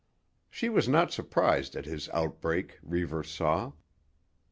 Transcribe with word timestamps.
She 0.49 0.67
was 0.67 0.89
not 0.89 1.11
surprised 1.11 1.75
at 1.75 1.85
his 1.85 2.09
outbreak, 2.09 2.79
Reivers 2.81 3.29
saw. 3.29 3.73